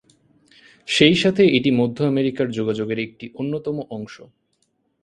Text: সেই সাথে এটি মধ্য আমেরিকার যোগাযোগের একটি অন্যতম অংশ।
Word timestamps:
সেই 0.87 1.15
সাথে 1.15 1.43
এটি 1.57 1.69
মধ্য 1.71 1.97
আমেরিকার 2.03 2.47
যোগাযোগের 2.51 2.99
একটি 2.99 3.25
অন্যতম 3.33 3.77
অংশ। 3.89 4.15